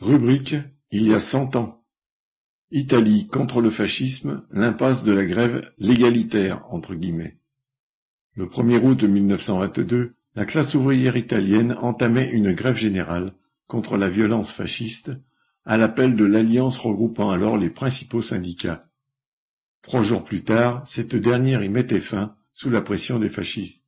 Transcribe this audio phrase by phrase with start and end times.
[0.00, 0.56] Rubrique
[0.90, 1.82] Il y a cent ans.
[2.70, 7.38] Italie contre le fascisme, l'impasse de la grève légalitaire entre guillemets.
[8.34, 13.32] Le 1er août 1922, la classe ouvrière italienne entamait une grève générale
[13.68, 15.12] contre la violence fasciste
[15.64, 18.90] à l'appel de l'alliance regroupant alors les principaux syndicats.
[19.80, 23.86] Trois jours plus tard, cette dernière y mettait fin sous la pression des fascistes.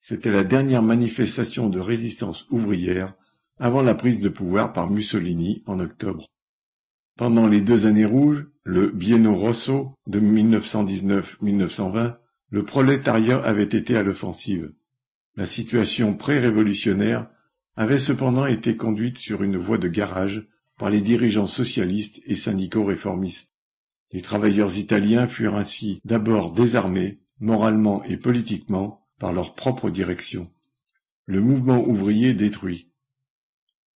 [0.00, 3.14] C'était la dernière manifestation de résistance ouvrière
[3.58, 6.26] avant la prise de pouvoir par Mussolini en octobre.
[7.16, 12.16] Pendant les deux années rouges, le Bienno Rosso de 1919-1920,
[12.50, 14.72] le prolétariat avait été à l'offensive.
[15.36, 17.28] La situation pré-révolutionnaire
[17.76, 20.46] avait cependant été conduite sur une voie de garage
[20.78, 23.52] par les dirigeants socialistes et syndicaux réformistes.
[24.12, 30.50] Les travailleurs italiens furent ainsi d'abord désarmés, moralement et politiquement, par leur propre direction.
[31.26, 32.92] Le mouvement ouvrier détruit.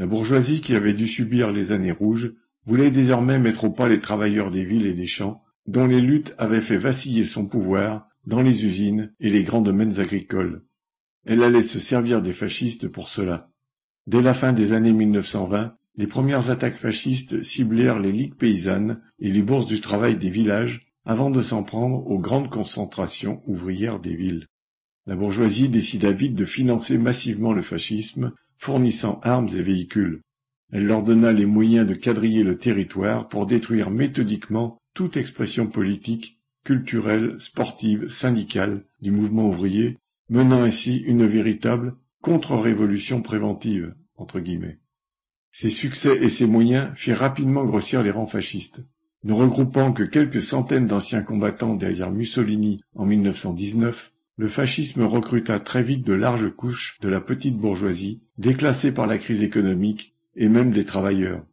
[0.00, 2.32] La bourgeoisie qui avait dû subir les années rouges
[2.64, 6.34] voulait désormais mettre au pas les travailleurs des villes et des champs, dont les luttes
[6.38, 10.64] avaient fait vaciller son pouvoir dans les usines et les grands domaines agricoles.
[11.26, 13.50] Elle allait se servir des fascistes pour cela.
[14.06, 19.30] Dès la fin des années 1920, les premières attaques fascistes ciblèrent les ligues paysannes et
[19.30, 24.16] les bourses du travail des villages avant de s'en prendre aux grandes concentrations ouvrières des
[24.16, 24.46] villes.
[25.04, 30.20] La bourgeoisie décida vite de financer massivement le fascisme fournissant armes et véhicules.
[30.70, 36.36] Elle leur donna les moyens de quadriller le territoire pour détruire méthodiquement toute expression politique,
[36.62, 39.96] culturelle, sportive, syndicale du mouvement ouvrier,
[40.28, 43.94] menant ainsi une véritable contre-révolution préventive.
[44.16, 44.78] Entre guillemets.
[45.50, 48.82] Ces succès et ces moyens firent rapidement grossir les rangs fascistes.
[49.24, 55.82] Ne regroupant que quelques centaines d'anciens combattants derrière Mussolini en 1919, le fascisme recruta très
[55.82, 60.70] vite de larges couches de la petite bourgeoisie, déclassée par la crise économique, et même
[60.70, 61.44] des travailleurs.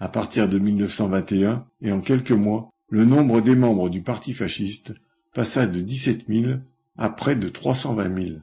[0.00, 4.94] À partir de 1921, et en quelques mois, le nombre des membres du parti fasciste
[5.34, 6.52] passa de 17 000
[6.96, 8.38] à près de 320 000.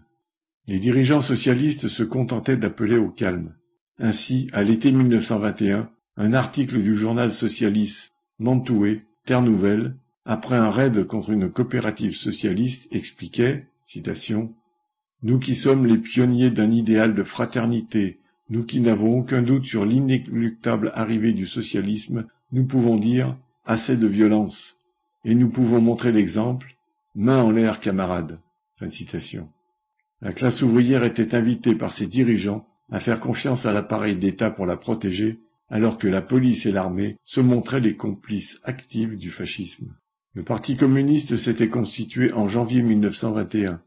[0.67, 3.55] Les dirigeants socialistes se contentaient d'appeler au calme.
[3.97, 9.95] Ainsi, à l'été 1921, un article du journal socialiste Mantoué, Terre Nouvelle,
[10.25, 13.59] après un raid contre une coopérative socialiste, expliquait,
[15.23, 19.85] Nous qui sommes les pionniers d'un idéal de fraternité, nous qui n'avons aucun doute sur
[19.85, 24.79] l'inéluctable arrivée du socialisme, nous pouvons dire assez de violence,
[25.25, 26.75] et nous pouvons montrer l'exemple,
[27.15, 28.39] main en l'air camarades.
[30.21, 34.65] La classe ouvrière était invitée par ses dirigeants à faire confiance à l'appareil d'État pour
[34.65, 35.39] la protéger,
[35.69, 39.95] alors que la police et l'armée se montraient les complices actifs du fascisme.
[40.35, 43.83] Le Parti communiste s'était constitué en janvier 1921.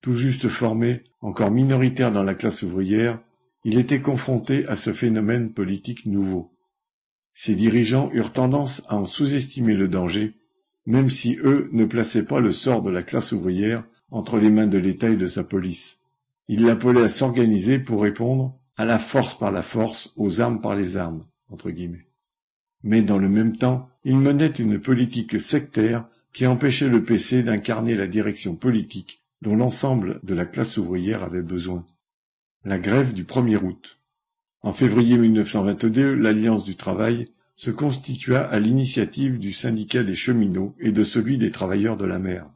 [0.00, 3.20] Tout juste formé, encore minoritaire dans la classe ouvrière,
[3.64, 6.52] il était confronté à ce phénomène politique nouveau.
[7.34, 10.34] Ses dirigeants eurent tendance à en sous-estimer le danger,
[10.86, 14.66] même si eux ne plaçaient pas le sort de la classe ouvrière entre les mains
[14.66, 16.00] de l'État et de sa police.
[16.48, 20.74] Ils l'appelaient à s'organiser pour répondre à la force par la force, aux armes par
[20.74, 22.06] les armes, entre guillemets
[22.82, 27.94] mais dans le même temps, il menait une politique sectaire qui empêchait le PC d'incarner
[27.94, 31.84] la direction politique dont l'ensemble de la classe ouvrière avait besoin.
[32.64, 34.00] La grève du 1er août.
[34.62, 40.92] En février 1922, l'Alliance du travail se constitua à l'initiative du syndicat des cheminots et
[40.92, 42.46] de celui des travailleurs de la mer.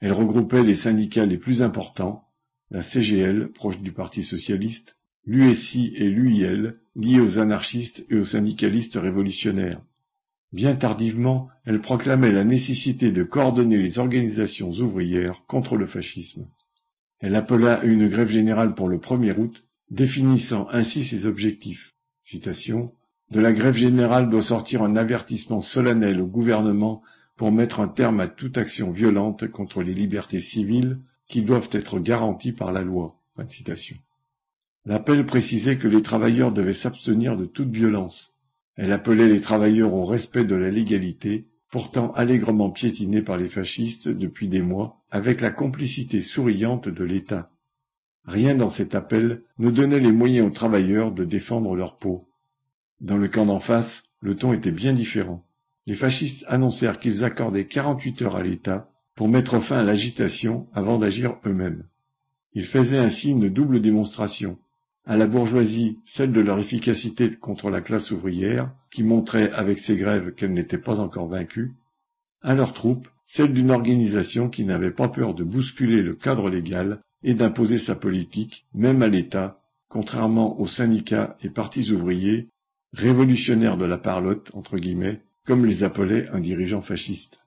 [0.00, 2.28] Elle regroupait les syndicats les plus importants,
[2.70, 4.95] la CGL, proche du Parti socialiste,
[5.26, 9.80] l'USI et l'UIL, liées aux anarchistes et aux syndicalistes révolutionnaires.
[10.52, 16.46] Bien tardivement, elle proclamait la nécessité de coordonner les organisations ouvrières contre le fascisme.
[17.18, 21.94] Elle appela une grève générale pour le 1er août, définissant ainsi ses objectifs.
[22.22, 22.92] Citation,
[23.30, 27.02] de la grève générale doit sortir un avertissement solennel au gouvernement
[27.36, 30.96] pour mettre un terme à toute action violente contre les libertés civiles
[31.28, 33.20] qui doivent être garanties par la loi.
[34.86, 38.38] L'appel précisait que les travailleurs devaient s'abstenir de toute violence.
[38.76, 44.08] Elle appelait les travailleurs au respect de la légalité, pourtant allègrement piétinée par les fascistes
[44.08, 47.46] depuis des mois, avec la complicité souriante de l'État.
[48.26, 52.22] Rien dans cet appel ne donnait les moyens aux travailleurs de défendre leur peau.
[53.00, 55.44] Dans le camp d'en face, le ton était bien différent.
[55.86, 60.98] Les fascistes annoncèrent qu'ils accordaient quarante-huit heures à l'État pour mettre fin à l'agitation avant
[60.98, 61.88] d'agir eux-mêmes.
[62.52, 64.58] Ils faisaient ainsi une double démonstration
[65.06, 69.96] à la bourgeoisie celle de leur efficacité contre la classe ouvrière, qui montrait avec ses
[69.96, 71.74] grèves qu'elle n'était pas encore vaincue,
[72.42, 77.00] à leurs troupes celle d'une organisation qui n'avait pas peur de bousculer le cadre légal
[77.22, 82.46] et d'imposer sa politique, même à l'État, contrairement aux syndicats et partis ouvriers,
[82.92, 87.40] révolutionnaires de la parlotte, entre guillemets, comme les appelait un dirigeant fasciste.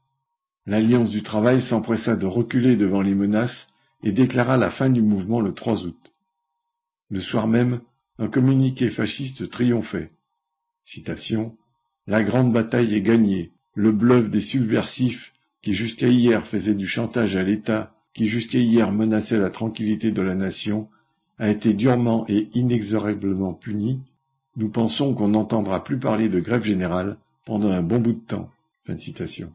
[0.66, 3.74] L'Alliance du travail s'empressa de reculer devant les menaces
[4.04, 6.09] et déclara la fin du mouvement le 3 août.
[7.10, 7.82] Le soir même,
[8.20, 10.08] un communiqué fasciste triomphait.
[10.84, 11.56] Citation.
[12.08, 13.52] La grande bataille est gagnée.
[13.74, 18.92] Le bluff des subversifs qui jusqu'à hier faisaient du chantage à l'État, qui jusqu'à hier
[18.92, 20.90] menaçait la tranquillité de la nation,
[21.38, 24.02] a été durement et inexorablement puni.
[24.56, 28.50] Nous pensons qu'on n'entendra plus parler de grève générale pendant un bon bout de temps.
[28.86, 29.54] Fin de citation.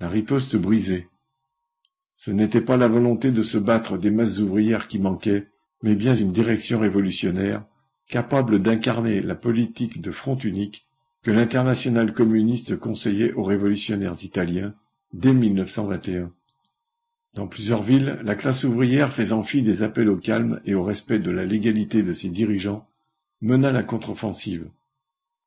[0.00, 1.08] La riposte brisée.
[2.16, 5.48] Ce n'était pas la volonté de se battre des masses ouvrières qui manquait,
[5.82, 7.64] mais bien une direction révolutionnaire,
[8.08, 10.82] capable d'incarner la politique de front unique
[11.22, 14.74] que l'internationale communiste conseillait aux révolutionnaires italiens
[15.12, 16.32] dès 1921.
[17.34, 21.18] Dans plusieurs villes, la classe ouvrière faisant fi des appels au calme et au respect
[21.18, 22.86] de la légalité de ses dirigeants,
[23.40, 24.68] mena la contre-offensive.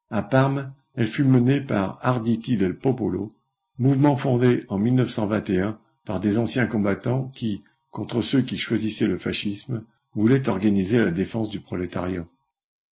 [0.10, 3.30] À Parme, elle fut menée par Arditi del Popolo,
[3.78, 7.62] mouvement fondé en 1921 par des anciens combattants qui,
[7.92, 9.84] contre ceux qui choisissaient le fascisme,
[10.16, 12.26] voulait organiser la défense du prolétariat.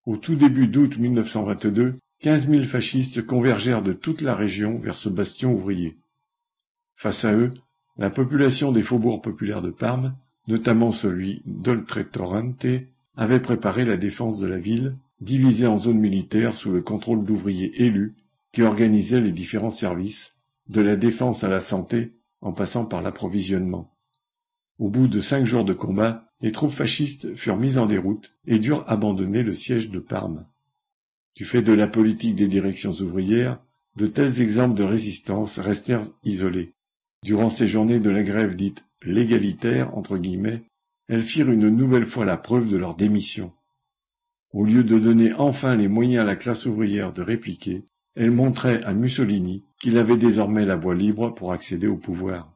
[0.05, 5.09] Au tout début d'août 1922, quinze mille fascistes convergèrent de toute la région vers ce
[5.09, 5.97] bastion ouvrier.
[6.95, 7.51] Face à eux,
[7.97, 10.15] la population des faubourgs populaires de Parme,
[10.47, 12.65] notamment celui d'Oltretorrente,
[13.15, 14.89] avait préparé la défense de la ville,
[15.19, 18.11] divisée en zones militaires sous le contrôle d'ouvriers élus
[18.51, 22.09] qui organisaient les différents services, de la défense à la santé
[22.41, 23.90] en passant par l'approvisionnement.
[24.81, 28.57] Au bout de cinq jours de combat, les troupes fascistes furent mises en déroute et
[28.57, 30.47] durent abandonner le siège de Parme.
[31.35, 33.59] Du fait de la politique des directions ouvrières,
[33.95, 36.73] de tels exemples de résistance restèrent isolés.
[37.21, 40.63] Durant ces journées de la grève dite légalitaire, entre guillemets,
[41.07, 43.53] elles firent une nouvelle fois la preuve de leur démission.
[44.51, 47.85] Au lieu de donner enfin les moyens à la classe ouvrière de répliquer,
[48.15, 52.50] elles montraient à Mussolini qu'il avait désormais la voie libre pour accéder au pouvoir.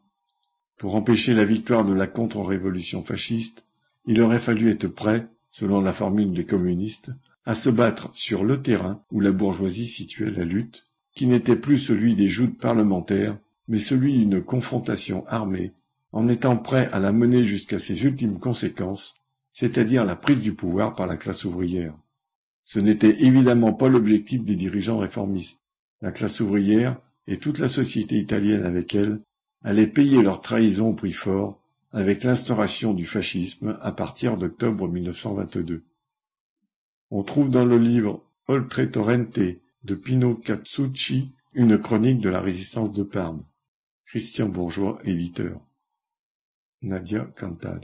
[0.78, 3.64] Pour empêcher la victoire de la contre-révolution fasciste,
[4.06, 7.12] il aurait fallu être prêt, selon la formule des communistes,
[7.46, 10.84] à se battre sur le terrain où la bourgeoisie situait la lutte,
[11.14, 13.34] qui n'était plus celui des joutes parlementaires,
[13.68, 15.72] mais celui d'une confrontation armée,
[16.12, 19.16] en étant prêt à la mener jusqu'à ses ultimes conséquences,
[19.54, 21.96] c'est-à-dire la prise du pouvoir par la classe ouvrière.
[22.66, 25.64] Ce n'était évidemment pas l'objectif des dirigeants réformistes.
[26.02, 26.98] La classe ouvrière,
[27.28, 29.18] et toute la société italienne avec elle,
[29.64, 31.62] allaient payer leur trahison au prix fort
[31.92, 35.84] avec l'instauration du fascisme à partir d'octobre 1922.
[37.12, 39.40] On trouve dans le livre Oltre Torrente
[39.84, 43.44] de Pino Katsucci une chronique de la résistance de Parme.
[44.06, 45.56] Christian Bourgeois, éditeur.
[46.82, 47.82] Nadia Cantal.